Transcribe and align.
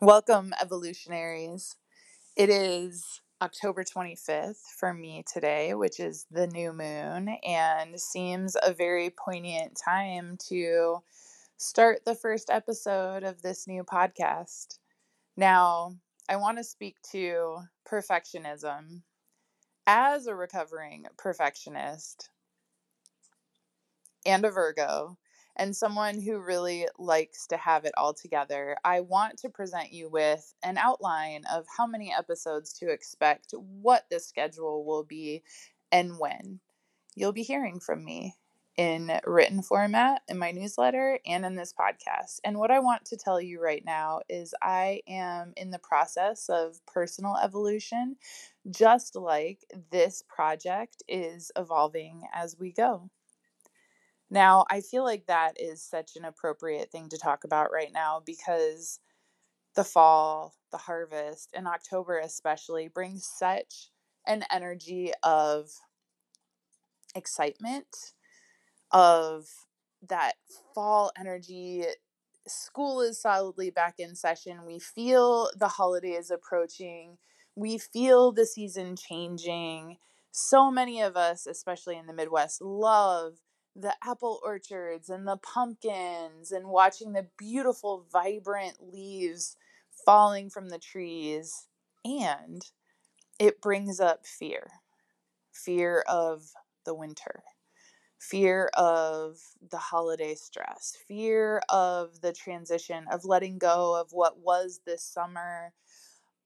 Welcome, 0.00 0.54
evolutionaries. 0.60 1.74
It 2.36 2.50
is 2.50 3.20
October 3.42 3.84
25th 3.84 4.62
for 4.78 4.94
me 4.94 5.24
today, 5.32 5.74
which 5.74 6.00
is 6.00 6.26
the 6.30 6.46
new 6.46 6.72
moon, 6.72 7.28
and 7.44 8.00
seems 8.00 8.56
a 8.62 8.72
very 8.74 9.10
poignant 9.10 9.76
time 9.82 10.38
to 10.48 10.98
start 11.58 12.04
the 12.04 12.14
first 12.14 12.50
episode 12.50 13.24
of 13.24 13.42
this 13.42 13.66
new 13.68 13.84
podcast. 13.84 14.78
Now, 15.36 15.96
I 16.28 16.36
want 16.36 16.58
to 16.58 16.64
speak 16.64 16.96
to 17.12 17.58
perfectionism. 17.90 19.02
As 19.86 20.26
a 20.26 20.34
recovering 20.34 21.06
perfectionist 21.18 22.30
and 24.24 24.44
a 24.44 24.50
Virgo, 24.50 25.18
and 25.58 25.74
someone 25.74 26.20
who 26.20 26.38
really 26.38 26.86
likes 26.98 27.46
to 27.48 27.56
have 27.56 27.84
it 27.84 27.92
all 27.96 28.14
together, 28.14 28.76
I 28.84 29.00
want 29.00 29.38
to 29.38 29.48
present 29.48 29.92
you 29.92 30.08
with 30.08 30.54
an 30.62 30.78
outline 30.78 31.44
of 31.52 31.66
how 31.76 31.86
many 31.86 32.14
episodes 32.16 32.72
to 32.74 32.90
expect, 32.90 33.52
what 33.52 34.04
the 34.10 34.20
schedule 34.20 34.84
will 34.84 35.04
be, 35.04 35.42
and 35.90 36.18
when. 36.18 36.60
You'll 37.16 37.32
be 37.32 37.42
hearing 37.42 37.80
from 37.80 38.04
me 38.04 38.36
in 38.76 39.10
written 39.26 39.60
format 39.60 40.22
in 40.28 40.38
my 40.38 40.52
newsletter 40.52 41.18
and 41.26 41.44
in 41.44 41.56
this 41.56 41.74
podcast. 41.74 42.38
And 42.44 42.58
what 42.58 42.70
I 42.70 42.78
want 42.78 43.04
to 43.06 43.16
tell 43.16 43.40
you 43.40 43.60
right 43.60 43.82
now 43.84 44.20
is 44.28 44.54
I 44.62 45.00
am 45.08 45.52
in 45.56 45.70
the 45.70 45.80
process 45.80 46.48
of 46.48 46.78
personal 46.86 47.36
evolution, 47.42 48.16
just 48.70 49.16
like 49.16 49.64
this 49.90 50.22
project 50.28 51.02
is 51.08 51.50
evolving 51.56 52.22
as 52.32 52.56
we 52.56 52.72
go. 52.72 53.10
Now, 54.30 54.66
I 54.70 54.80
feel 54.80 55.04
like 55.04 55.26
that 55.26 55.60
is 55.60 55.82
such 55.82 56.16
an 56.16 56.24
appropriate 56.24 56.90
thing 56.92 57.08
to 57.10 57.18
talk 57.18 57.44
about 57.44 57.72
right 57.72 57.92
now 57.92 58.22
because 58.24 59.00
the 59.74 59.84
fall, 59.84 60.54
the 60.70 60.78
harvest, 60.78 61.50
and 61.54 61.66
October 61.66 62.18
especially 62.18 62.88
brings 62.88 63.26
such 63.26 63.90
an 64.26 64.44
energy 64.52 65.12
of 65.22 65.70
excitement, 67.14 68.12
of 68.90 69.46
that 70.06 70.34
fall 70.74 71.10
energy. 71.18 71.84
School 72.46 73.00
is 73.00 73.20
solidly 73.20 73.70
back 73.70 73.94
in 73.98 74.14
session. 74.14 74.66
We 74.66 74.78
feel 74.78 75.50
the 75.56 75.68
holidays 75.68 76.30
approaching. 76.30 77.18
We 77.56 77.78
feel 77.78 78.32
the 78.32 78.46
season 78.46 78.96
changing. 78.96 79.96
So 80.30 80.70
many 80.70 81.00
of 81.00 81.16
us, 81.16 81.46
especially 81.46 81.96
in 81.96 82.06
the 82.06 82.12
Midwest, 82.12 82.60
love 82.60 83.34
the 83.78 83.94
apple 84.02 84.40
orchards 84.44 85.08
and 85.08 85.26
the 85.26 85.36
pumpkins 85.36 86.50
and 86.50 86.68
watching 86.68 87.12
the 87.12 87.28
beautiful, 87.38 88.06
vibrant 88.12 88.76
leaves 88.80 89.56
falling 90.04 90.50
from 90.50 90.68
the 90.68 90.78
trees. 90.78 91.68
And 92.04 92.62
it 93.38 93.60
brings 93.60 94.00
up 94.00 94.26
fear 94.26 94.68
fear 95.52 96.04
of 96.08 96.52
the 96.84 96.94
winter, 96.94 97.42
fear 98.18 98.70
of 98.74 99.38
the 99.70 99.78
holiday 99.78 100.34
stress, 100.34 100.96
fear 101.08 101.60
of 101.68 102.20
the 102.20 102.32
transition, 102.32 103.04
of 103.10 103.24
letting 103.24 103.58
go 103.58 104.00
of 104.00 104.12
what 104.12 104.38
was 104.38 104.80
this 104.86 105.02
summer, 105.02 105.72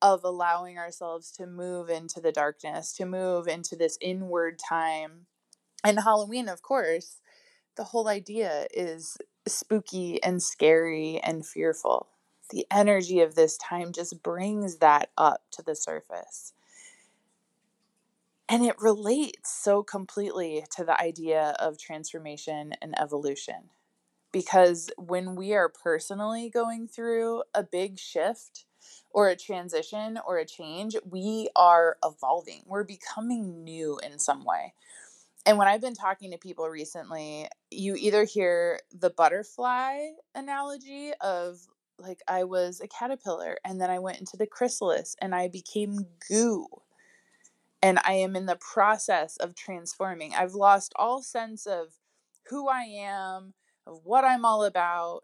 of 0.01 0.25
allowing 0.25 0.79
ourselves 0.79 1.31
to 1.31 1.47
move 1.47 1.91
into 1.91 2.21
the 2.21 2.33
darkness, 2.33 2.93
to 2.95 3.05
move 3.05 3.47
into 3.47 3.77
this 3.77 3.99
inward 4.01 4.59
time. 4.59 5.27
And 5.85 6.01
Halloween, 6.01 6.49
of 6.49 6.63
course, 6.63 7.19
the 7.77 7.85
whole 7.85 8.09
idea 8.09 8.67
is 8.73 9.17
spooky 9.47 10.23
and 10.23 10.43
scary 10.43 11.21
and 11.23 11.47
fearful. 11.47 12.09
The 12.51 12.67
energy 12.71 13.21
of 13.21 13.35
this 13.35 13.57
time 13.57 13.93
just 13.93 14.23
brings 14.23 14.77
that 14.79 15.11
up 15.17 15.43
to 15.53 15.63
the 15.63 15.75
surface. 15.75 16.53
And 18.49 18.65
it 18.65 18.77
relates 18.79 19.51
so 19.51 19.83
completely 19.83 20.65
to 20.77 20.85
the 20.85 21.01
idea 21.01 21.57
of 21.59 21.79
transformation 21.79 22.75
and 22.83 22.99
evolution. 23.01 23.71
Because 24.31 24.91
when 24.99 25.37
we 25.37 25.55
are 25.55 25.71
personally 25.71 26.51
going 26.51 26.89
through 26.89 27.45
a 27.55 27.63
big 27.63 27.99
shift 27.99 28.67
or 29.11 29.29
a 29.29 29.37
transition 29.37 30.19
or 30.27 30.39
a 30.39 30.45
change, 30.45 30.97
we 31.09 31.49
are 31.57 31.97
evolving. 32.05 32.63
We're 32.67 32.85
becoming 32.85 33.65
new 33.65 33.99
in 34.03 34.19
some 34.19 34.45
way. 34.45 34.75
And 35.45 35.59
when 35.59 35.67
I've 35.67 35.81
been 35.81 35.95
talking 35.95 36.31
to 36.31 36.39
people 36.39 36.69
recently, 36.69 37.49
you 37.71 37.97
either 37.97 38.25
hear 38.25 38.81
the 38.93 39.11
butterfly 39.11 40.11
analogy 40.35 41.13
of 41.21 41.59
like 41.99 42.21
I 42.29 42.45
was 42.45 42.81
a 42.81 42.89
caterpillar 42.89 43.59
and 43.65 43.81
then 43.81 43.91
I 43.91 43.99
went 43.99 44.19
into 44.19 44.37
the 44.37 44.47
chrysalis 44.47 45.17
and 45.21 45.35
I 45.35 45.49
became 45.49 46.07
goo. 46.29 46.67
And 47.83 47.99
I 48.05 48.13
am 48.15 48.37
in 48.37 48.47
the 48.47 48.57
process 48.57 49.37
of 49.39 49.57
transforming. 49.57 50.33
I've 50.35 50.55
lost 50.55 50.93
all 50.97 51.23
sense 51.23 51.67
of 51.67 51.89
who 52.49 52.69
I 52.69 52.83
am, 52.83 53.55
of 53.87 54.03
what 54.05 54.25
I'm 54.25 54.45
all 54.45 54.65
about, 54.65 55.23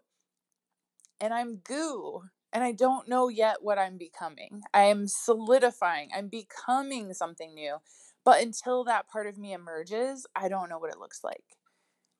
and 1.21 1.33
I'm 1.33 1.57
goo. 1.57 2.23
And 2.51 2.63
I 2.63 2.71
don't 2.71 3.07
know 3.07 3.29
yet 3.29 3.57
what 3.61 3.77
I'm 3.77 3.97
becoming. 3.97 4.63
I 4.73 4.83
am 4.83 5.07
solidifying. 5.07 6.09
I'm 6.13 6.27
becoming 6.27 7.13
something 7.13 7.53
new. 7.53 7.77
But 8.23 8.41
until 8.41 8.83
that 8.83 9.07
part 9.07 9.27
of 9.27 9.37
me 9.37 9.53
emerges, 9.53 10.27
I 10.35 10.49
don't 10.49 10.69
know 10.69 10.77
what 10.77 10.91
it 10.91 10.99
looks 10.99 11.23
like. 11.23 11.57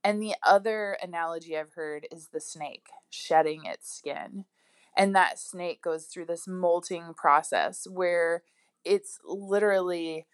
And 0.04 0.22
the 0.22 0.36
other 0.44 0.98
analogy 1.02 1.58
I've 1.58 1.74
heard 1.74 2.08
is 2.12 2.30
the 2.30 2.40
snake 2.40 2.88
shedding 3.10 3.66
its 3.66 3.92
skin. 3.94 4.46
And 4.98 5.16
that 5.16 5.40
snake 5.40 5.82
goes 5.82 6.06
through 6.06 6.26
this 6.26 6.48
molting 6.48 7.14
process 7.16 7.86
where 7.90 8.44
it's 8.86 9.20
literally 9.26 10.26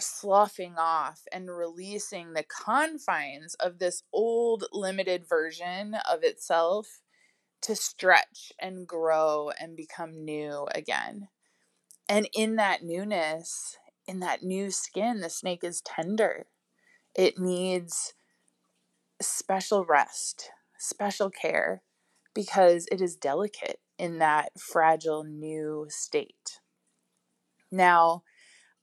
sloughing 0.00 0.74
off 0.78 1.22
and 1.32 1.50
releasing 1.50 2.32
the 2.32 2.44
confines 2.44 3.54
of 3.54 3.78
this 3.78 4.02
old 4.12 4.64
limited 4.72 5.28
version 5.28 5.96
of 6.10 6.22
itself 6.22 7.00
to 7.62 7.74
stretch 7.74 8.52
and 8.58 8.86
grow 8.86 9.50
and 9.60 9.76
become 9.76 10.24
new 10.24 10.66
again. 10.74 11.28
And 12.08 12.28
in 12.34 12.56
that 12.56 12.82
newness, 12.82 13.76
in 14.08 14.20
that 14.20 14.42
new 14.42 14.70
skin, 14.70 15.20
the 15.20 15.28
snake 15.28 15.62
is 15.62 15.82
tender. 15.82 16.46
It 17.14 17.38
needs 17.38 18.14
special 19.20 19.84
rest, 19.84 20.50
special 20.78 21.30
care, 21.30 21.82
because 22.34 22.86
it 22.90 23.00
is 23.00 23.16
delicate 23.16 23.80
in 23.98 24.18
that 24.18 24.52
fragile 24.58 25.24
new 25.24 25.86
state. 25.90 26.60
Now, 27.70 28.22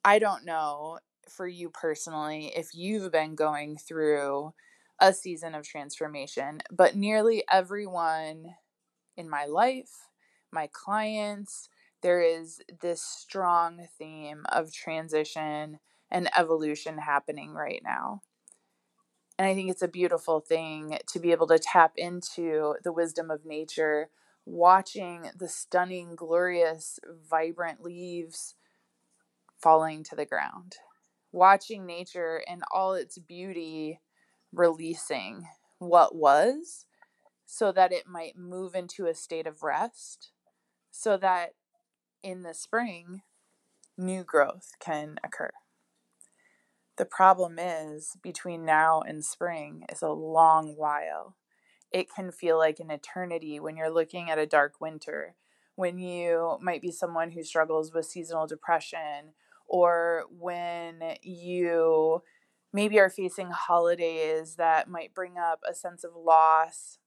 I 0.04 0.20
don't 0.20 0.46
know 0.46 1.00
for 1.28 1.48
you 1.48 1.72
personally 1.72 2.52
if 2.56 2.76
you've 2.76 3.12
been 3.12 3.34
going 3.34 3.78
through 3.78 4.54
a 5.00 5.12
season 5.12 5.56
of 5.56 5.64
transformation, 5.64 6.62
but 6.72 6.96
nearly 6.96 7.44
everyone 7.52 8.56
in 9.18 9.30
my 9.30 9.46
life, 9.46 10.08
my 10.52 10.70
clients, 10.72 11.70
there 12.06 12.22
is 12.22 12.62
this 12.82 13.02
strong 13.02 13.88
theme 13.98 14.46
of 14.52 14.72
transition 14.72 15.80
and 16.12 16.30
evolution 16.38 17.00
happening 17.00 17.52
right 17.52 17.82
now. 17.84 18.22
And 19.40 19.48
I 19.48 19.56
think 19.56 19.72
it's 19.72 19.82
a 19.82 19.88
beautiful 19.88 20.40
thing 20.40 21.00
to 21.12 21.20
be 21.20 21.32
able 21.32 21.48
to 21.48 21.58
tap 21.58 21.94
into 21.98 22.76
the 22.84 22.94
wisdom 22.94 23.32
of 23.32 23.44
nature, 23.44 24.10
watching 24.46 25.32
the 25.36 25.48
stunning, 25.50 26.16
glorious, 26.16 27.00
vibrant 27.28 27.82
leaves 27.82 28.54
falling 29.60 30.04
to 30.04 30.16
the 30.16 30.28
ground, 30.28 30.76
watching 31.32 31.88
nature 31.88 32.40
in 32.46 32.62
all 32.72 32.94
its 32.94 33.18
beauty 33.18 34.00
releasing 34.54 35.48
what 35.80 36.16
was 36.16 36.86
so 37.48 37.72
that 37.72 37.92
it 37.92 38.06
might 38.06 38.38
move 38.38 38.76
into 38.76 39.08
a 39.08 39.16
state 39.16 39.48
of 39.48 39.64
rest, 39.64 40.30
so 40.92 41.18
that 41.18 41.54
in 42.26 42.42
the 42.42 42.56
spring, 42.56 43.22
new 43.96 44.24
growth 44.24 44.72
can 44.80 45.18
occur. 45.24 45.52
The 46.98 47.06
problem 47.06 47.60
is, 47.60 48.18
between 48.24 48.66
now 48.66 49.02
and 49.02 49.24
spring 49.24 49.86
is 49.92 50.02
a 50.02 50.10
long 50.10 50.74
while. 50.76 51.36
It 51.92 52.08
can 52.14 52.32
feel 52.32 52.58
like 52.58 52.80
an 52.80 52.90
eternity 52.90 53.60
when 53.60 53.78
you're 53.78 53.94
looking 53.94 54.30
at 54.30 54.40
a 54.40 54.48
dark 54.48 54.82
winter, 54.82 55.36
when 55.76 56.00
you 56.00 56.58
might 56.62 56.82
be 56.82 56.92
someone 56.92 57.32
who 57.32 57.44
struggles 57.44 57.94
with 57.94 58.08
seasonal 58.08 58.48
depression, 58.48 59.34
or 59.68 60.24
when 60.32 61.18
you 61.22 62.24
maybe 62.74 62.98
are 62.98 63.10
facing 63.10 63.52
holidays 63.52 64.56
that 64.56 64.90
might 64.90 65.14
bring 65.14 65.38
up 65.38 65.60
a 65.70 65.76
sense 65.76 66.04
of 66.04 66.16
loss, 66.16 66.98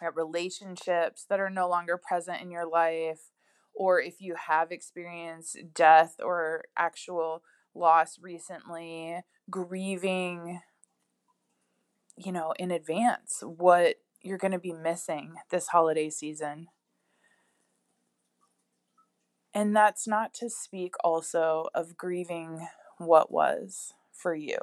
at 0.00 0.16
relationships 0.16 1.26
that 1.28 1.38
are 1.38 1.50
no 1.50 1.68
longer 1.68 1.98
present 1.98 2.40
in 2.40 2.50
your 2.50 2.66
life, 2.66 3.31
or 3.74 4.00
if 4.00 4.20
you 4.20 4.34
have 4.48 4.70
experienced 4.70 5.58
death 5.74 6.16
or 6.22 6.64
actual 6.76 7.42
loss 7.74 8.18
recently, 8.20 9.20
grieving, 9.50 10.60
you 12.16 12.32
know, 12.32 12.52
in 12.58 12.70
advance 12.70 13.42
what 13.44 13.96
you're 14.22 14.38
going 14.38 14.52
to 14.52 14.58
be 14.58 14.72
missing 14.72 15.34
this 15.50 15.68
holiday 15.68 16.10
season. 16.10 16.68
And 19.54 19.76
that's 19.76 20.06
not 20.06 20.32
to 20.34 20.48
speak 20.48 20.94
also 21.04 21.68
of 21.74 21.96
grieving 21.96 22.66
what 22.98 23.30
was 23.30 23.92
for 24.12 24.34
you. 24.34 24.58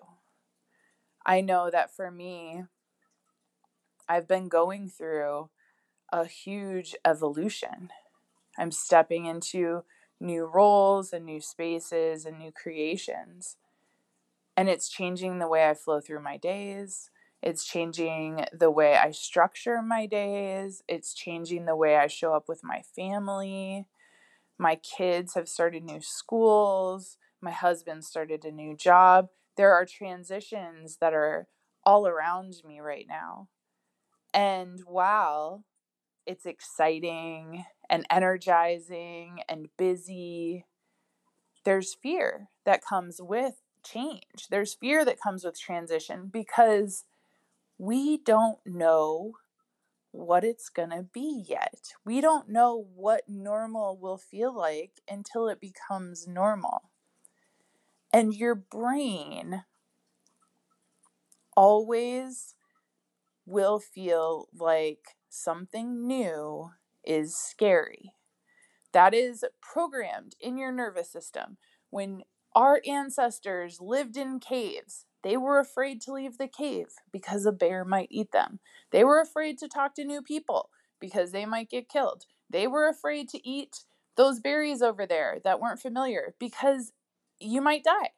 I 1.26 1.42
know 1.42 1.70
that 1.70 1.96
for 1.96 2.10
me, 2.10 2.64
I've 4.08 4.28
been 4.28 4.50
going 4.50 4.90
through 4.90 5.50
a 6.12 6.26
huge 6.26 6.96
evolution. 7.06 7.90
I'm 8.60 8.72
stepping 8.72 9.26
into 9.26 9.84
new 10.20 10.44
roles 10.46 11.14
and 11.14 11.26
new 11.26 11.40
spaces 11.40 12.26
and 12.26 12.38
new 12.38 12.52
creations. 12.52 13.56
And 14.58 14.68
it's 14.68 14.90
changing 14.90 15.40
the 15.40 15.48
way 15.48 15.70
I 15.70 15.74
flow 15.74 16.02
through 16.02 16.22
my 16.22 16.36
days. 16.36 17.10
It's 17.42 17.66
changing 17.66 18.46
the 18.52 18.70
way 18.70 18.98
I 18.98 19.12
structure 19.12 19.82
my 19.82 20.06
days. 20.06 20.84
It's 20.90 21.14
changing 21.14 21.66
the 21.66 21.76
way 21.76 21.96
I 21.96 22.08
show 22.08 22.34
up 22.34 22.50
with 22.50 22.62
my 22.62 22.82
family. 22.82 23.88
My 24.58 24.76
kids 24.76 25.36
have 25.36 25.48
started 25.48 25.86
new 25.86 26.02
schools. 26.02 27.18
My 27.42 27.52
husband 27.52 28.04
started 28.04 28.44
a 28.44 28.52
new 28.52 28.76
job. 28.76 29.30
There 29.56 29.74
are 29.74 29.86
transitions 29.86 30.98
that 31.00 31.14
are 31.14 31.48
all 31.86 32.06
around 32.06 32.56
me 32.66 32.82
right 32.82 33.06
now. 33.08 33.48
And 34.34 34.82
while 34.86 35.64
it's 36.26 36.46
exciting 36.46 37.66
and 37.90 38.06
energizing 38.10 39.42
and 39.50 39.70
busy, 39.78 40.66
there's 41.64 41.94
fear 41.94 42.50
that 42.66 42.84
comes 42.84 43.22
with 43.22 43.62
change. 43.84 44.48
There's 44.50 44.74
fear 44.74 45.04
that 45.06 45.22
comes 45.22 45.44
with 45.44 45.60
transition 45.60 46.30
because 46.32 47.06
we 47.78 48.18
don't 48.18 48.60
know 48.66 49.34
what 50.12 50.44
it's 50.44 50.70
going 50.70 50.90
to 50.90 51.04
be 51.04 51.44
yet. 51.48 51.94
We 52.04 52.22
don't 52.22 52.50
know 52.50 52.88
what 52.96 53.30
normal 53.30 53.98
will 53.98 54.18
feel 54.18 54.56
like 54.56 55.02
until 55.10 55.48
it 55.48 55.62
becomes 55.62 56.28
normal. 56.28 56.90
And 58.12 58.34
your 58.34 58.56
brain 58.56 59.64
always 61.56 62.56
will 63.46 63.80
feel 63.80 64.48
like 64.58 65.16
something 65.30 66.06
new 66.06 66.72
is 67.04 67.36
scary. 67.36 68.14
That 68.92 69.14
is 69.14 69.46
programmed 69.62 70.36
in 70.40 70.58
your 70.58 70.72
nervous 70.72 71.12
system. 71.12 71.58
When 71.90 72.24
our 72.56 72.82
ancestors 72.88 73.80
lived 73.80 74.18
in 74.18 74.40
caves, 74.40 75.06
they 75.24 75.38
were 75.38 75.60
afraid 75.60 76.02
to 76.02 76.14
leave 76.14 76.38
the 76.38 76.48
cave 76.48 76.88
because 77.12 77.46
a 77.46 77.52
bear 77.52 77.86
might 77.86 78.08
eat 78.10 78.32
them. 78.32 78.60
They 78.92 79.04
were 79.04 79.20
afraid 79.20 79.58
to 79.60 79.68
talk 79.68 79.96
to 79.96 80.06
new 80.06 80.22
people 80.22 80.70
because 81.00 81.32
they 81.32 81.46
might 81.46 81.70
get 81.70 81.90
killed. 81.90 82.26
They 82.50 82.68
were 82.68 82.88
afraid 82.88 83.30
to 83.30 83.48
eat 83.48 83.84
those 84.16 84.40
berries 84.40 84.82
over 84.82 85.06
there 85.06 85.40
that 85.44 85.60
weren't 85.60 85.82
familiar 85.82 86.36
because 86.40 86.92
you 87.40 87.62
might 87.62 87.84
die. 87.84 88.10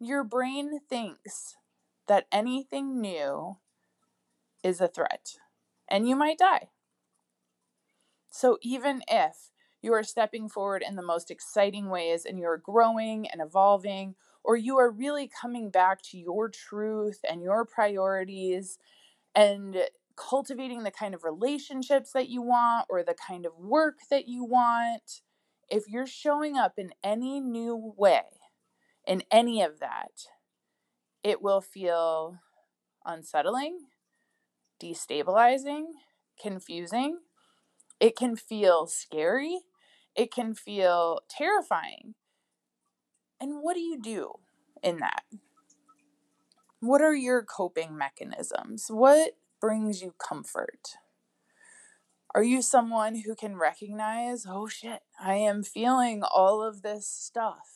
Your 0.00 0.24
brain 0.24 0.80
thinks 0.88 1.56
that 2.08 2.26
anything 2.32 3.00
new 3.00 3.58
is 4.62 4.80
a 4.80 4.88
threat 4.88 5.36
and 5.88 6.08
you 6.08 6.16
might 6.16 6.38
die. 6.38 6.68
So 8.30 8.58
even 8.62 9.02
if 9.08 9.50
you 9.80 9.92
are 9.92 10.02
stepping 10.02 10.48
forward 10.48 10.82
in 10.86 10.96
the 10.96 11.02
most 11.02 11.30
exciting 11.30 11.88
ways 11.90 12.24
and 12.24 12.38
you're 12.38 12.58
growing 12.58 13.28
and 13.28 13.40
evolving, 13.40 14.14
or 14.42 14.56
you 14.56 14.78
are 14.78 14.90
really 14.90 15.28
coming 15.28 15.70
back 15.70 16.02
to 16.02 16.18
your 16.18 16.48
truth 16.48 17.20
and 17.28 17.42
your 17.42 17.64
priorities 17.64 18.78
and 19.34 19.76
cultivating 20.16 20.84
the 20.84 20.90
kind 20.90 21.14
of 21.14 21.24
relationships 21.24 22.12
that 22.12 22.28
you 22.28 22.40
want 22.42 22.86
or 22.88 23.02
the 23.02 23.14
kind 23.14 23.46
of 23.46 23.56
work 23.58 23.98
that 24.10 24.28
you 24.28 24.44
want, 24.44 25.22
if 25.68 25.88
you're 25.88 26.06
showing 26.06 26.56
up 26.56 26.74
in 26.78 26.92
any 27.02 27.40
new 27.40 27.94
way, 27.96 28.22
in 29.06 29.22
any 29.30 29.62
of 29.62 29.80
that, 29.80 30.26
it 31.22 31.42
will 31.42 31.60
feel 31.60 32.38
unsettling, 33.04 33.78
destabilizing, 34.84 35.84
confusing. 36.40 37.18
It 38.00 38.16
can 38.16 38.36
feel 38.36 38.86
scary. 38.86 39.60
It 40.14 40.32
can 40.32 40.54
feel 40.54 41.20
terrifying. 41.28 42.14
And 43.40 43.62
what 43.62 43.74
do 43.74 43.80
you 43.80 44.00
do 44.00 44.32
in 44.82 44.98
that? 44.98 45.24
What 46.80 47.00
are 47.00 47.14
your 47.14 47.42
coping 47.42 47.96
mechanisms? 47.96 48.86
What 48.88 49.38
brings 49.60 50.02
you 50.02 50.14
comfort? 50.18 50.96
Are 52.34 52.42
you 52.42 52.62
someone 52.62 53.22
who 53.24 53.34
can 53.34 53.56
recognize, 53.56 54.44
oh 54.48 54.66
shit, 54.66 55.00
I 55.20 55.36
am 55.36 55.62
feeling 55.62 56.22
all 56.22 56.62
of 56.62 56.82
this 56.82 57.06
stuff? 57.06 57.68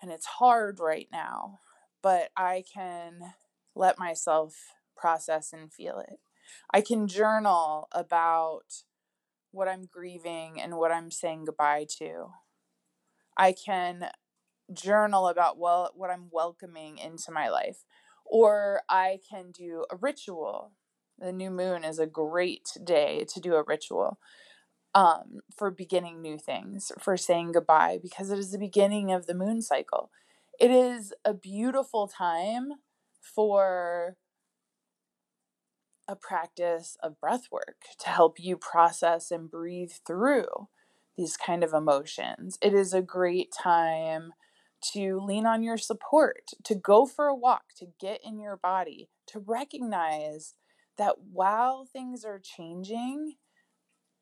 And 0.00 0.10
it's 0.10 0.26
hard 0.26 0.78
right 0.78 1.08
now, 1.10 1.58
but 2.02 2.30
I 2.36 2.64
can 2.72 3.34
let 3.74 3.98
myself 3.98 4.54
process 5.00 5.52
and 5.52 5.72
feel 5.72 5.98
it. 5.98 6.20
I 6.72 6.80
can 6.80 7.06
journal 7.06 7.88
about 7.92 8.84
what 9.52 9.68
I'm 9.68 9.86
grieving 9.90 10.60
and 10.60 10.76
what 10.76 10.92
I'm 10.92 11.10
saying 11.10 11.44
goodbye 11.46 11.86
to. 11.98 12.28
I 13.36 13.52
can 13.52 14.10
journal 14.72 15.28
about 15.28 15.58
well 15.58 15.90
what 15.94 16.10
I'm 16.10 16.28
welcoming 16.30 16.98
into 16.98 17.32
my 17.32 17.48
life. 17.48 17.84
Or 18.24 18.82
I 18.88 19.18
can 19.28 19.50
do 19.50 19.84
a 19.90 19.96
ritual. 19.96 20.72
The 21.18 21.32
new 21.32 21.50
moon 21.50 21.84
is 21.84 21.98
a 21.98 22.06
great 22.06 22.68
day 22.84 23.26
to 23.32 23.40
do 23.40 23.54
a 23.54 23.64
ritual 23.66 24.18
um, 24.94 25.40
for 25.56 25.70
beginning 25.70 26.20
new 26.20 26.38
things, 26.38 26.92
for 26.98 27.16
saying 27.16 27.52
goodbye, 27.52 27.98
because 28.00 28.30
it 28.30 28.38
is 28.38 28.52
the 28.52 28.58
beginning 28.58 29.12
of 29.12 29.26
the 29.26 29.34
moon 29.34 29.62
cycle. 29.62 30.10
It 30.58 30.70
is 30.70 31.12
a 31.24 31.34
beautiful 31.34 32.08
time 32.08 32.72
for 33.20 34.16
a 36.10 36.16
practice 36.16 36.96
of 37.04 37.20
breath 37.20 37.44
work 37.52 37.76
to 38.00 38.08
help 38.08 38.40
you 38.40 38.56
process 38.56 39.30
and 39.30 39.48
breathe 39.48 39.92
through 40.04 40.68
these 41.16 41.36
kind 41.36 41.62
of 41.62 41.72
emotions. 41.72 42.58
It 42.60 42.74
is 42.74 42.92
a 42.92 43.00
great 43.00 43.52
time 43.56 44.32
to 44.92 45.20
lean 45.20 45.46
on 45.46 45.62
your 45.62 45.78
support, 45.78 46.50
to 46.64 46.74
go 46.74 47.06
for 47.06 47.26
a 47.26 47.34
walk, 47.34 47.62
to 47.76 47.86
get 48.00 48.20
in 48.24 48.40
your 48.40 48.56
body, 48.56 49.08
to 49.28 49.38
recognize 49.38 50.54
that 50.98 51.16
while 51.32 51.84
things 51.84 52.24
are 52.24 52.40
changing, 52.42 53.34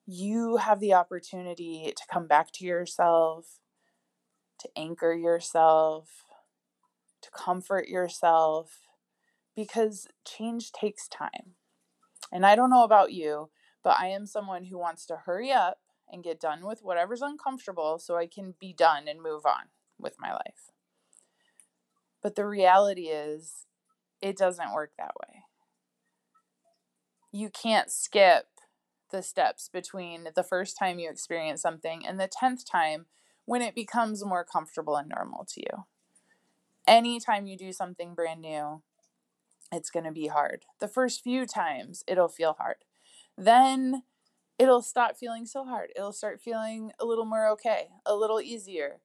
you 0.04 0.58
have 0.58 0.80
the 0.80 0.92
opportunity 0.92 1.92
to 1.96 2.02
come 2.12 2.26
back 2.26 2.52
to 2.52 2.66
yourself, 2.66 3.60
to 4.60 4.68
anchor 4.76 5.14
yourself, 5.14 6.24
to 7.22 7.30
comfort 7.30 7.88
yourself, 7.88 8.80
because 9.54 10.06
change 10.26 10.72
takes 10.72 11.08
time. 11.08 11.54
And 12.32 12.44
I 12.44 12.54
don't 12.54 12.70
know 12.70 12.84
about 12.84 13.12
you, 13.12 13.50
but 13.82 13.96
I 13.98 14.08
am 14.08 14.26
someone 14.26 14.64
who 14.64 14.78
wants 14.78 15.06
to 15.06 15.16
hurry 15.24 15.50
up 15.50 15.78
and 16.10 16.24
get 16.24 16.40
done 16.40 16.64
with 16.64 16.80
whatever's 16.82 17.22
uncomfortable 17.22 17.98
so 17.98 18.16
I 18.16 18.26
can 18.26 18.54
be 18.60 18.72
done 18.72 19.08
and 19.08 19.22
move 19.22 19.44
on 19.46 19.68
with 19.98 20.16
my 20.18 20.32
life. 20.32 20.70
But 22.22 22.34
the 22.34 22.46
reality 22.46 23.08
is, 23.08 23.66
it 24.20 24.36
doesn't 24.36 24.72
work 24.72 24.92
that 24.98 25.14
way. 25.20 25.42
You 27.30 27.50
can't 27.50 27.90
skip 27.90 28.46
the 29.10 29.22
steps 29.22 29.68
between 29.72 30.28
the 30.34 30.42
first 30.42 30.76
time 30.78 30.98
you 30.98 31.10
experience 31.10 31.62
something 31.62 32.04
and 32.06 32.18
the 32.18 32.28
10th 32.28 32.68
time 32.70 33.06
when 33.44 33.62
it 33.62 33.74
becomes 33.74 34.24
more 34.24 34.44
comfortable 34.44 34.96
and 34.96 35.08
normal 35.08 35.46
to 35.54 35.60
you. 35.60 35.84
Anytime 36.86 37.46
you 37.46 37.56
do 37.56 37.72
something 37.72 38.14
brand 38.14 38.40
new, 38.40 38.82
it's 39.72 39.90
going 39.90 40.04
to 40.04 40.12
be 40.12 40.28
hard. 40.28 40.64
The 40.80 40.88
first 40.88 41.22
few 41.22 41.46
times, 41.46 42.04
it'll 42.06 42.28
feel 42.28 42.54
hard. 42.54 42.76
Then 43.36 44.02
it'll 44.58 44.82
stop 44.82 45.16
feeling 45.16 45.46
so 45.46 45.64
hard. 45.64 45.90
It'll 45.94 46.12
start 46.12 46.40
feeling 46.40 46.92
a 46.98 47.04
little 47.04 47.24
more 47.24 47.48
okay, 47.50 47.88
a 48.04 48.14
little 48.14 48.40
easier. 48.40 49.00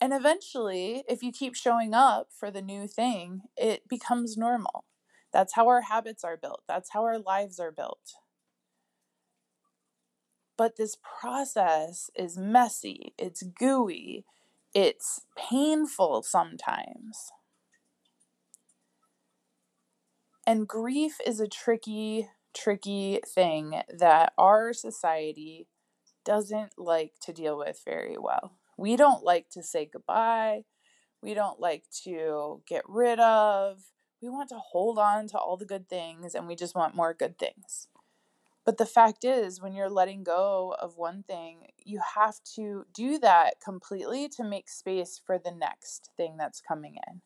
And 0.00 0.12
eventually, 0.12 1.04
if 1.08 1.22
you 1.22 1.32
keep 1.32 1.54
showing 1.54 1.94
up 1.94 2.28
for 2.32 2.50
the 2.50 2.62
new 2.62 2.86
thing, 2.88 3.42
it 3.56 3.88
becomes 3.88 4.36
normal. 4.36 4.84
That's 5.32 5.54
how 5.54 5.68
our 5.68 5.82
habits 5.82 6.24
are 6.24 6.36
built, 6.36 6.62
that's 6.68 6.90
how 6.90 7.04
our 7.04 7.18
lives 7.18 7.58
are 7.58 7.70
built. 7.70 8.14
But 10.56 10.76
this 10.76 10.96
process 11.20 12.10
is 12.14 12.36
messy, 12.36 13.14
it's 13.18 13.42
gooey, 13.42 14.24
it's 14.74 15.22
painful 15.36 16.22
sometimes. 16.22 17.30
And 20.46 20.66
grief 20.66 21.18
is 21.24 21.38
a 21.38 21.46
tricky, 21.46 22.28
tricky 22.54 23.20
thing 23.26 23.82
that 23.88 24.32
our 24.36 24.72
society 24.72 25.68
doesn't 26.24 26.72
like 26.76 27.12
to 27.22 27.32
deal 27.32 27.56
with 27.56 27.80
very 27.84 28.16
well. 28.18 28.52
We 28.76 28.96
don't 28.96 29.22
like 29.22 29.48
to 29.50 29.62
say 29.62 29.88
goodbye. 29.92 30.64
We 31.22 31.34
don't 31.34 31.60
like 31.60 31.84
to 32.04 32.62
get 32.66 32.82
rid 32.88 33.20
of. 33.20 33.82
We 34.20 34.28
want 34.28 34.48
to 34.48 34.58
hold 34.58 34.98
on 34.98 35.28
to 35.28 35.38
all 35.38 35.56
the 35.56 35.64
good 35.64 35.88
things 35.88 36.34
and 36.34 36.48
we 36.48 36.56
just 36.56 36.74
want 36.74 36.96
more 36.96 37.14
good 37.14 37.38
things. 37.38 37.88
But 38.64 38.78
the 38.78 38.86
fact 38.86 39.24
is, 39.24 39.60
when 39.60 39.74
you're 39.74 39.90
letting 39.90 40.22
go 40.22 40.74
of 40.80 40.96
one 40.96 41.24
thing, 41.24 41.68
you 41.84 42.00
have 42.14 42.36
to 42.54 42.86
do 42.94 43.18
that 43.18 43.54
completely 43.60 44.28
to 44.36 44.44
make 44.44 44.68
space 44.68 45.20
for 45.24 45.38
the 45.38 45.50
next 45.50 46.10
thing 46.16 46.36
that's 46.36 46.60
coming 46.60 46.96
in. 47.08 47.22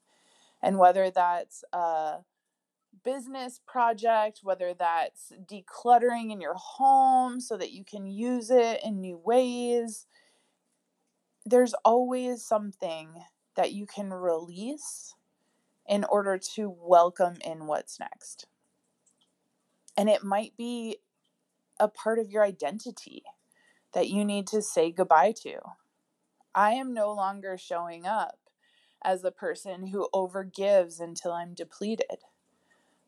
And 0.63 0.79
whether 0.79 1.11
that's 1.11 1.63
a 1.75 2.19
business 3.05 3.61
project, 3.67 4.41
whether 4.43 4.75
that's 4.75 5.33
decluttering 5.45 6.31
in 6.33 6.41
your 6.41 6.55
home 6.55 7.41
so 7.41 7.57
that 7.57 7.73
you 7.73 7.85
can 7.85 8.07
use 8.07 8.51
it 8.51 8.81
in 8.85 9.01
new 9.01 9.19
ways, 9.19 10.07
there's 11.45 11.75
always 11.85 12.45
something 12.45 13.09
that 13.55 13.73
you 13.73 13.87
can 13.87 14.13
release 14.13 15.15
in 15.89 16.05
order 16.05 16.37
to 16.37 16.69
welcome 16.69 17.37
in 17.45 17.67
what's 17.67 18.01
next. 18.01 18.47
And 19.97 20.09
it 20.09 20.25
might 20.25 20.57
be 20.57 20.99
a 21.79 21.89
part 21.89 22.19
of 22.19 22.31
your 22.31 22.45
identity 22.45 23.23
that 23.95 24.09
you 24.09 24.25
need 24.25 24.47
to 24.49 24.61
say 24.61 24.91
goodbye 24.91 25.33
to. 25.43 25.59
I 26.55 26.73
am 26.73 26.93
no 26.93 27.13
longer 27.13 27.57
showing 27.57 28.07
up 28.07 28.39
as 29.05 29.23
the 29.23 29.31
person 29.31 29.89
who 29.89 30.09
overgives 30.15 31.01
until 31.01 31.33
I'm 31.33 31.55
depleted. 31.55 32.25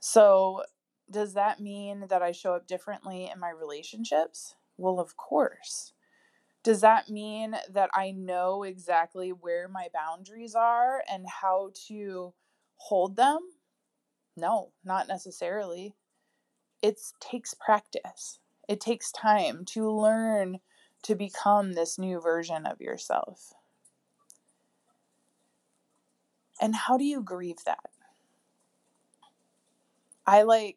So, 0.00 0.64
does 1.10 1.34
that 1.34 1.60
mean 1.60 2.06
that 2.08 2.22
I 2.22 2.32
show 2.32 2.54
up 2.54 2.66
differently 2.66 3.30
in 3.32 3.40
my 3.40 3.50
relationships? 3.50 4.54
Well, 4.76 5.00
of 5.00 5.16
course. 5.16 5.92
Does 6.62 6.80
that 6.82 7.08
mean 7.08 7.56
that 7.70 7.90
I 7.94 8.10
know 8.12 8.62
exactly 8.64 9.30
where 9.30 9.68
my 9.68 9.88
boundaries 9.94 10.54
are 10.54 11.02
and 11.10 11.26
how 11.28 11.70
to 11.88 12.34
hold 12.76 13.16
them? 13.16 13.40
No, 14.36 14.72
not 14.84 15.08
necessarily. 15.08 15.94
It 16.82 17.00
takes 17.20 17.54
practice. 17.54 18.40
It 18.68 18.80
takes 18.80 19.12
time 19.12 19.64
to 19.66 19.90
learn 19.90 20.60
to 21.02 21.14
become 21.14 21.74
this 21.74 21.98
new 21.98 22.20
version 22.20 22.66
of 22.66 22.80
yourself. 22.80 23.54
And 26.60 26.74
how 26.74 26.96
do 26.96 27.04
you 27.04 27.20
grieve 27.22 27.64
that? 27.64 27.90
I 30.28 30.42
like 30.42 30.76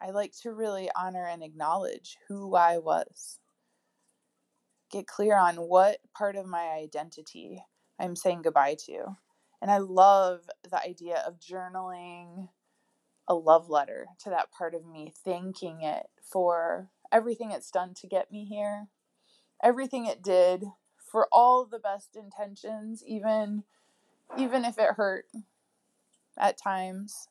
I 0.00 0.10
like 0.10 0.32
to 0.42 0.52
really 0.52 0.88
honor 0.94 1.26
and 1.26 1.42
acknowledge 1.42 2.16
who 2.28 2.54
I 2.54 2.78
was. 2.78 3.40
Get 4.88 5.08
clear 5.08 5.36
on 5.36 5.56
what 5.56 5.98
part 6.16 6.36
of 6.36 6.46
my 6.46 6.68
identity 6.68 7.64
I'm 7.98 8.14
saying 8.14 8.42
goodbye 8.42 8.76
to. 8.86 9.16
And 9.60 9.68
I 9.68 9.78
love 9.78 10.48
the 10.62 10.80
idea 10.80 11.24
of 11.26 11.40
journaling 11.40 12.50
a 13.26 13.34
love 13.34 13.68
letter 13.68 14.06
to 14.20 14.30
that 14.30 14.52
part 14.52 14.76
of 14.76 14.86
me, 14.86 15.12
thanking 15.24 15.82
it 15.82 16.06
for 16.22 16.90
everything 17.10 17.50
it's 17.50 17.72
done 17.72 17.94
to 17.94 18.06
get 18.06 18.30
me 18.30 18.44
here, 18.44 18.86
everything 19.60 20.06
it 20.06 20.22
did 20.22 20.62
for 20.98 21.26
all 21.32 21.64
the 21.64 21.80
best 21.80 22.14
intentions, 22.14 23.02
even 23.04 23.64
even 24.38 24.64
if 24.64 24.78
it 24.78 24.94
hurt 24.94 25.24
at 26.38 26.56
times. 26.62 27.26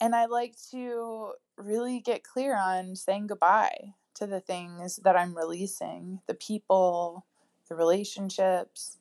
And 0.00 0.14
I 0.14 0.26
like 0.26 0.54
to 0.70 1.32
really 1.56 2.00
get 2.00 2.22
clear 2.22 2.56
on 2.56 2.94
saying 2.94 3.26
goodbye 3.26 3.94
to 4.14 4.26
the 4.26 4.40
things 4.40 4.96
that 5.04 5.16
I'm 5.16 5.36
releasing, 5.36 6.20
the 6.26 6.34
people, 6.34 7.26
the 7.68 7.74
relationships, 7.74 8.98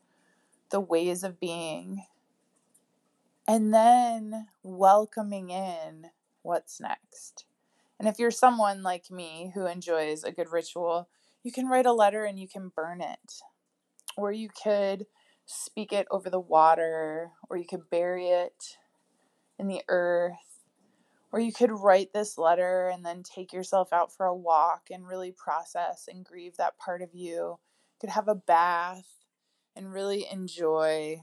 the 0.71 0.79
ways 0.79 1.23
of 1.23 1.39
being. 1.39 2.05
And 3.47 3.73
then 3.73 4.47
welcoming 4.63 5.49
in 5.51 6.07
what's 6.41 6.81
next. 6.81 7.45
And 7.99 8.07
if 8.07 8.19
you're 8.19 8.31
someone 8.31 8.83
like 8.83 9.09
me 9.09 9.51
who 9.53 9.65
enjoys 9.65 10.23
a 10.23 10.31
good 10.31 10.51
ritual, 10.51 11.09
you 11.43 11.51
can 11.51 11.67
write 11.67 11.85
a 11.85 11.93
letter 11.93 12.25
and 12.25 12.39
you 12.39 12.47
can 12.47 12.71
burn 12.75 13.01
it. 13.01 13.41
Or 14.15 14.31
you 14.31 14.49
could 14.49 15.05
speak 15.45 15.93
it 15.93 16.07
over 16.11 16.29
the 16.29 16.39
water, 16.39 17.31
or 17.49 17.57
you 17.57 17.65
could 17.65 17.89
bury 17.89 18.27
it 18.27 18.77
in 19.57 19.67
the 19.67 19.81
earth. 19.87 20.56
Or 21.37 21.39
you 21.39 21.53
could 21.53 21.69
write 21.69 22.13
this 22.13 22.39
letter 22.39 22.87
and 22.87 23.05
then 23.05 23.21
take 23.21 23.53
yourself 23.53 23.93
out 23.93 24.11
for 24.11 24.25
a 24.25 24.33
walk 24.33 24.87
and 24.89 25.07
really 25.07 25.31
process 25.31 26.09
and 26.11 26.25
grieve 26.25 26.57
that 26.57 26.79
part 26.79 27.03
of 27.03 27.13
you. 27.13 27.29
You 27.35 27.57
could 28.01 28.09
have 28.09 28.27
a 28.27 28.33
bath 28.33 29.05
and 29.75 29.93
really 29.93 30.25
enjoy 30.31 31.21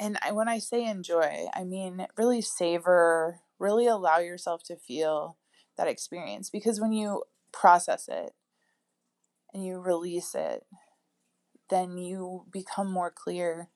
and 0.00 0.18
I, 0.20 0.32
when 0.32 0.48
I 0.48 0.58
say 0.58 0.84
enjoy, 0.84 1.46
I 1.54 1.62
mean 1.62 2.04
really 2.18 2.40
savor, 2.40 3.38
really 3.56 3.86
allow 3.86 4.18
yourself 4.18 4.64
to 4.64 4.74
feel 4.74 5.36
that 5.76 5.86
experience 5.86 6.50
because 6.50 6.80
when 6.80 6.90
you 6.90 7.22
process 7.52 8.08
it 8.08 8.32
and 9.54 9.64
you 9.64 9.78
release 9.78 10.34
it, 10.34 10.66
then 11.70 11.98
you 11.98 12.46
become 12.50 12.90
more 12.90 13.12
clear 13.12 13.68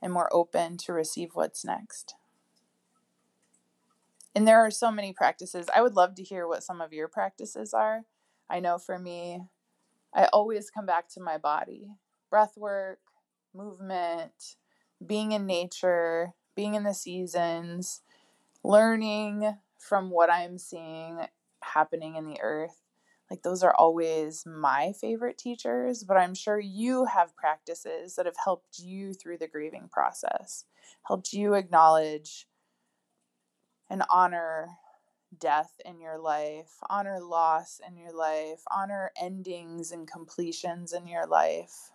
and 0.00 0.12
more 0.12 0.32
open 0.32 0.76
to 0.76 0.92
receive 0.92 1.30
what's 1.32 1.64
next. 1.64 2.14
And 4.36 4.46
there 4.46 4.60
are 4.60 4.70
so 4.70 4.92
many 4.92 5.14
practices. 5.14 5.66
I 5.74 5.80
would 5.80 5.96
love 5.96 6.14
to 6.16 6.22
hear 6.22 6.46
what 6.46 6.62
some 6.62 6.82
of 6.82 6.92
your 6.92 7.08
practices 7.08 7.72
are. 7.72 8.02
I 8.50 8.60
know 8.60 8.76
for 8.76 8.98
me, 8.98 9.40
I 10.14 10.26
always 10.26 10.68
come 10.68 10.84
back 10.84 11.08
to 11.14 11.20
my 11.20 11.38
body 11.38 11.88
breath 12.28 12.52
work, 12.58 12.98
movement, 13.54 14.56
being 15.04 15.32
in 15.32 15.46
nature, 15.46 16.34
being 16.54 16.74
in 16.74 16.82
the 16.82 16.92
seasons, 16.92 18.02
learning 18.62 19.56
from 19.78 20.10
what 20.10 20.30
I'm 20.30 20.58
seeing 20.58 21.20
happening 21.62 22.16
in 22.16 22.26
the 22.26 22.40
earth. 22.42 22.82
Like, 23.30 23.42
those 23.42 23.62
are 23.62 23.74
always 23.74 24.44
my 24.44 24.92
favorite 25.00 25.38
teachers, 25.38 26.04
but 26.04 26.18
I'm 26.18 26.34
sure 26.34 26.60
you 26.60 27.06
have 27.06 27.36
practices 27.36 28.16
that 28.16 28.26
have 28.26 28.36
helped 28.44 28.80
you 28.80 29.14
through 29.14 29.38
the 29.38 29.48
grieving 29.48 29.88
process, 29.90 30.66
helped 31.04 31.32
you 31.32 31.54
acknowledge 31.54 32.46
and 33.88 34.02
honor 34.10 34.68
death 35.38 35.80
in 35.84 36.00
your 36.00 36.18
life, 36.18 36.74
honor 36.88 37.20
loss 37.20 37.80
in 37.86 37.96
your 37.96 38.12
life, 38.12 38.62
honor 38.70 39.10
endings 39.20 39.92
and 39.92 40.10
completions 40.10 40.92
in 40.92 41.06
your 41.06 41.26
life. 41.26 41.90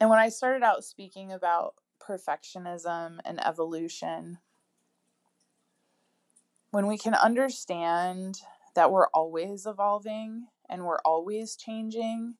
And 0.00 0.10
when 0.10 0.18
I 0.18 0.30
started 0.30 0.64
out 0.64 0.84
speaking 0.84 1.32
about 1.32 1.74
perfectionism 2.00 3.18
and 3.24 3.44
evolution, 3.46 4.38
when 6.70 6.86
we 6.86 6.98
can 6.98 7.14
understand 7.14 8.40
that 8.74 8.90
we're 8.90 9.08
always 9.08 9.66
evolving 9.66 10.48
and 10.68 10.84
we're 10.84 11.00
always 11.04 11.54
changing, 11.54 12.34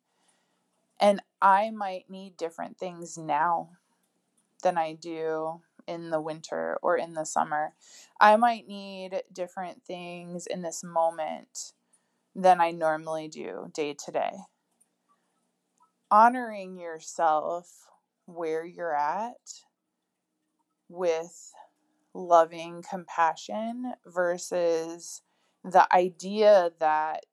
and 0.98 1.22
I 1.40 1.70
might 1.70 2.08
need 2.08 2.36
different 2.36 2.78
things 2.78 3.16
now 3.16 3.70
than 4.62 4.78
I 4.78 4.94
do 4.94 5.60
in 5.86 6.10
the 6.10 6.20
winter 6.20 6.78
or 6.82 6.96
in 6.96 7.14
the 7.14 7.24
summer. 7.24 7.74
I 8.20 8.36
might 8.36 8.68
need 8.68 9.22
different 9.32 9.84
things 9.84 10.46
in 10.46 10.62
this 10.62 10.82
moment 10.84 11.72
than 12.34 12.60
I 12.60 12.70
normally 12.70 13.28
do 13.28 13.70
day 13.74 13.94
to 14.04 14.10
day 14.10 14.32
honoring 16.12 16.78
yourself 16.78 17.88
where 18.26 18.66
you're 18.66 18.94
at 18.94 19.62
with 20.90 21.54
loving 22.12 22.84
compassion 22.88 23.94
versus 24.04 25.22
the 25.64 25.90
idea 25.94 26.70
that 26.80 27.24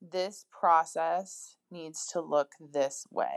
this 0.00 0.46
process 0.50 1.56
needs 1.70 2.06
to 2.06 2.22
look 2.22 2.52
this 2.58 3.06
way. 3.10 3.36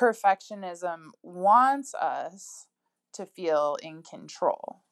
Perfectionism 0.00 1.10
wants 1.22 1.92
us 1.94 2.66
to 3.12 3.26
feel 3.26 3.76
in 3.82 4.02
control. 4.02 4.82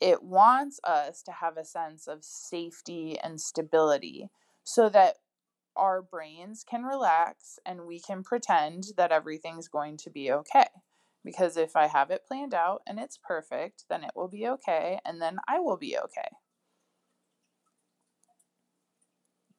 It 0.00 0.22
wants 0.22 0.80
us 0.84 1.22
to 1.22 1.32
have 1.32 1.56
a 1.56 1.64
sense 1.64 2.06
of 2.06 2.24
safety 2.24 3.18
and 3.22 3.40
stability 3.40 4.28
so 4.62 4.90
that 4.90 5.16
our 5.76 6.02
brains 6.02 6.62
can 6.68 6.82
relax 6.82 7.58
and 7.64 7.86
we 7.86 8.00
can 8.00 8.22
pretend 8.22 8.88
that 8.98 9.12
everything's 9.12 9.68
going 9.68 9.96
to 9.98 10.10
be 10.10 10.30
okay. 10.30 10.66
Because 11.24 11.56
if 11.56 11.74
I 11.74 11.86
have 11.86 12.10
it 12.10 12.26
planned 12.26 12.52
out 12.52 12.82
and 12.86 12.98
it's 12.98 13.18
perfect, 13.18 13.84
then 13.88 14.04
it 14.04 14.12
will 14.14 14.28
be 14.28 14.46
okay 14.46 14.98
and 15.06 15.22
then 15.22 15.38
I 15.48 15.60
will 15.60 15.78
be 15.78 15.96
okay. 15.96 16.28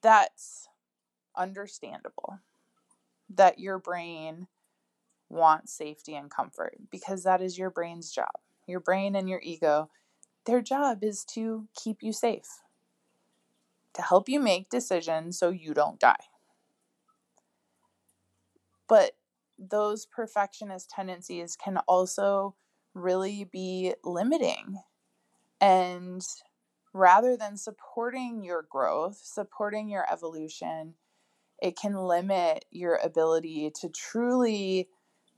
That's 0.04 0.68
understandable 1.36 2.40
that 3.30 3.58
your 3.58 3.80
brain 3.80 4.48
wants 5.32 5.74
safety 5.74 6.16
and 6.16 6.30
comfort 6.30 6.76
because 6.90 7.24
that 7.24 7.42
is 7.42 7.58
your 7.58 7.70
brain's 7.70 8.12
job. 8.12 8.32
Your 8.68 8.80
brain 8.80 9.16
and 9.16 9.30
your 9.30 9.42
ego, 9.42 9.90
their 10.46 10.62
job 10.62 11.04
is 11.04 11.24
to 11.26 11.68
keep 11.76 12.04
you 12.04 12.14
safe 12.14 12.62
to 13.94 14.02
help 14.02 14.30
you 14.30 14.40
make 14.40 14.70
decisions 14.70 15.38
so 15.38 15.50
you 15.50 15.74
don't 15.74 16.00
die. 16.00 16.16
But 18.88 19.12
those 19.58 20.06
perfectionist 20.06 20.90
tendencies 20.90 21.56
can 21.56 21.78
also 21.88 22.56
really 22.94 23.48
be 23.52 23.94
limiting. 24.04 24.80
And 25.60 26.26
rather 26.94 27.38
than 27.38 27.58
supporting 27.58 28.44
your 28.44 28.66
growth, 28.70 29.20
supporting 29.24 29.88
your 29.88 30.12
evolution, 30.12 30.96
it 31.62 31.78
can 31.78 31.96
limit 31.96 32.66
your 32.72 32.96
ability 32.96 33.72
to 33.82 33.90
truly 33.90 34.90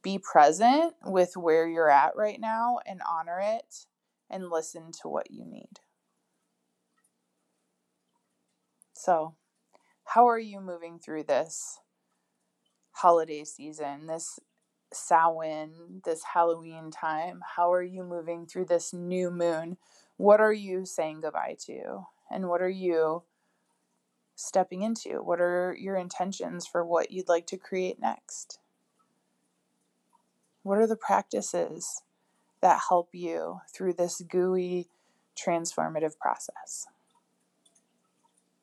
be 0.03 0.19
present 0.19 0.93
with 1.05 1.35
where 1.35 1.67
you're 1.67 1.89
at 1.89 2.15
right 2.15 2.39
now 2.39 2.79
and 2.85 3.01
honor 3.09 3.39
it 3.41 3.85
and 4.29 4.49
listen 4.49 4.91
to 5.01 5.07
what 5.07 5.31
you 5.31 5.45
need. 5.45 5.79
So, 8.93 9.35
how 10.03 10.27
are 10.27 10.39
you 10.39 10.59
moving 10.59 10.99
through 10.99 11.23
this 11.23 11.79
holiday 12.91 13.43
season, 13.43 14.07
this 14.07 14.39
Samhain, 14.93 16.01
this 16.05 16.23
Halloween 16.33 16.91
time? 16.91 17.41
How 17.55 17.71
are 17.71 17.83
you 17.83 18.03
moving 18.03 18.45
through 18.45 18.65
this 18.65 18.93
new 18.93 19.31
moon? 19.31 19.77
What 20.17 20.39
are 20.39 20.53
you 20.53 20.85
saying 20.85 21.21
goodbye 21.21 21.57
to? 21.65 22.05
And 22.29 22.47
what 22.47 22.61
are 22.61 22.69
you 22.69 23.23
stepping 24.35 24.81
into? 24.81 25.23
What 25.23 25.39
are 25.39 25.75
your 25.77 25.95
intentions 25.95 26.67
for 26.67 26.85
what 26.85 27.11
you'd 27.11 27.29
like 27.29 27.47
to 27.47 27.57
create 27.57 27.99
next? 27.99 28.59
What 30.63 30.77
are 30.77 30.87
the 30.87 30.95
practices 30.95 32.01
that 32.61 32.83
help 32.87 33.09
you 33.11 33.59
through 33.73 33.93
this 33.93 34.21
gooey, 34.21 34.87
transformative 35.35 36.17
process? 36.17 36.87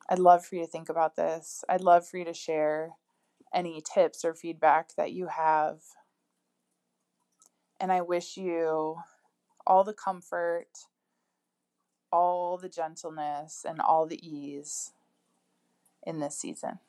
I'd 0.09 0.19
love 0.19 0.43
for 0.43 0.55
you 0.55 0.61
to 0.61 0.67
think 0.67 0.89
about 0.89 1.15
this. 1.15 1.63
I'd 1.69 1.81
love 1.81 2.07
for 2.07 2.17
you 2.17 2.25
to 2.25 2.33
share 2.33 2.93
any 3.53 3.81
tips 3.81 4.25
or 4.25 4.33
feedback 4.33 4.95
that 4.95 5.11
you 5.11 5.27
have. 5.27 5.81
And 7.79 7.91
I 7.91 8.01
wish 8.01 8.35
you 8.35 8.97
all 9.65 9.83
the 9.83 9.93
comfort, 9.93 10.69
all 12.11 12.57
the 12.57 12.69
gentleness, 12.69 13.63
and 13.67 13.79
all 13.79 14.07
the 14.07 14.27
ease 14.27 14.91
in 16.03 16.19
this 16.19 16.35
season. 16.35 16.79